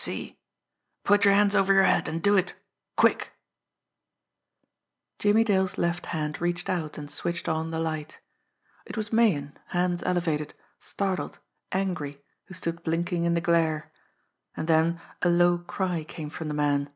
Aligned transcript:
See? 0.00 0.38
Put 1.02 1.24
yer 1.24 1.32
hands 1.32 1.56
over 1.56 1.72
yer 1.72 1.82
head, 1.82 2.08
an' 2.08 2.20
do 2.20 2.36
it 2.36 2.54
quick!" 2.96 3.32
Jimmie 5.18 5.42
Dale's 5.42 5.76
left 5.76 6.06
hand 6.14 6.40
reached 6.40 6.70
out 6.70 6.96
and 6.98 7.10
switched 7.10 7.48
on 7.48 7.72
the 7.72 7.80
light. 7.80 8.20
It 8.86 8.96
was 8.96 9.12
Meighan, 9.12 9.58
hands 9.70 10.04
elevated, 10.06 10.54
startled, 10.78 11.40
angry, 11.72 12.22
who 12.44 12.54
stood 12.54 12.84
blinking 12.84 13.24
in 13.24 13.34
the 13.34 13.40
glare 13.40 13.92
and 14.56 14.68
then 14.68 15.00
a 15.22 15.28
low 15.28 15.58
cry 15.58 16.04
came 16.04 16.30
from 16.30 16.46
the 16.46 16.54
man. 16.54 16.90